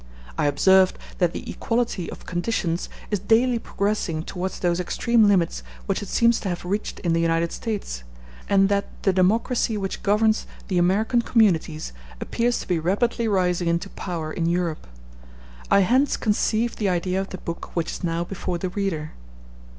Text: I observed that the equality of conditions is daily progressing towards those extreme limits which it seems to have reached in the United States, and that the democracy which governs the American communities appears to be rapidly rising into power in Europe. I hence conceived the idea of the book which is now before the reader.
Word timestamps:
I 0.35 0.47
observed 0.47 0.97
that 1.19 1.31
the 1.31 1.47
equality 1.47 2.09
of 2.09 2.25
conditions 2.25 2.89
is 3.11 3.19
daily 3.19 3.59
progressing 3.59 4.23
towards 4.23 4.57
those 4.57 4.79
extreme 4.79 5.27
limits 5.27 5.61
which 5.85 6.01
it 6.01 6.07
seems 6.07 6.39
to 6.39 6.49
have 6.49 6.65
reached 6.65 6.97
in 7.01 7.13
the 7.13 7.21
United 7.21 7.51
States, 7.51 8.01
and 8.49 8.67
that 8.67 8.89
the 9.03 9.13
democracy 9.13 9.77
which 9.77 10.01
governs 10.01 10.47
the 10.69 10.79
American 10.79 11.21
communities 11.21 11.93
appears 12.19 12.59
to 12.61 12.67
be 12.67 12.79
rapidly 12.79 13.27
rising 13.27 13.67
into 13.67 13.91
power 13.91 14.33
in 14.33 14.47
Europe. 14.47 14.87
I 15.69 15.81
hence 15.81 16.17
conceived 16.17 16.79
the 16.79 16.89
idea 16.89 17.21
of 17.21 17.29
the 17.29 17.37
book 17.37 17.75
which 17.75 17.91
is 17.91 18.03
now 18.03 18.23
before 18.23 18.57
the 18.57 18.69
reader. 18.69 19.11